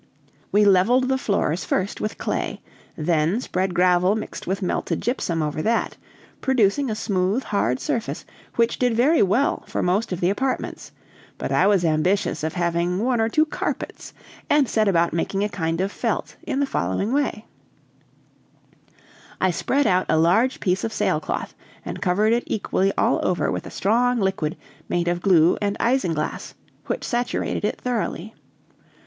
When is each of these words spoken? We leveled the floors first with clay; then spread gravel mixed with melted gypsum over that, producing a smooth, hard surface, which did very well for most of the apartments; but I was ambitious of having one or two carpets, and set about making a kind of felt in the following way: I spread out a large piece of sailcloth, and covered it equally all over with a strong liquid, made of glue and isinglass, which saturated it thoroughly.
We 0.51 0.65
leveled 0.65 1.09
the 1.09 1.17
floors 1.19 1.63
first 1.63 2.01
with 2.01 2.17
clay; 2.17 2.59
then 2.97 3.39
spread 3.39 3.75
gravel 3.75 4.15
mixed 4.15 4.47
with 4.47 4.63
melted 4.63 4.99
gypsum 4.99 5.43
over 5.43 5.61
that, 5.61 5.95
producing 6.41 6.89
a 6.89 6.95
smooth, 6.95 7.43
hard 7.43 7.79
surface, 7.79 8.25
which 8.55 8.79
did 8.79 8.95
very 8.95 9.21
well 9.21 9.63
for 9.67 9.83
most 9.83 10.11
of 10.11 10.19
the 10.19 10.31
apartments; 10.31 10.91
but 11.37 11.51
I 11.51 11.67
was 11.67 11.85
ambitious 11.85 12.43
of 12.43 12.53
having 12.53 12.97
one 13.05 13.21
or 13.21 13.29
two 13.29 13.45
carpets, 13.45 14.11
and 14.49 14.67
set 14.67 14.87
about 14.87 15.13
making 15.13 15.43
a 15.43 15.49
kind 15.49 15.79
of 15.79 15.91
felt 15.91 16.35
in 16.47 16.59
the 16.59 16.65
following 16.65 17.13
way: 17.13 17.45
I 19.39 19.51
spread 19.51 19.85
out 19.85 20.07
a 20.09 20.17
large 20.17 20.59
piece 20.59 20.83
of 20.83 20.91
sailcloth, 20.91 21.53
and 21.85 22.01
covered 22.01 22.33
it 22.33 22.45
equally 22.47 22.91
all 22.97 23.19
over 23.21 23.51
with 23.51 23.67
a 23.67 23.69
strong 23.69 24.19
liquid, 24.19 24.57
made 24.89 25.07
of 25.07 25.21
glue 25.21 25.59
and 25.61 25.77
isinglass, 25.79 26.55
which 26.87 27.03
saturated 27.03 27.63
it 27.63 27.79
thoroughly. 27.79 28.33